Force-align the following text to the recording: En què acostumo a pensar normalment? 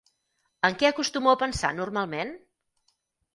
En 0.69 0.77
què 0.79 0.87
acostumo 0.89 1.31
a 1.33 1.37
pensar 1.43 1.71
normalment? 1.81 2.33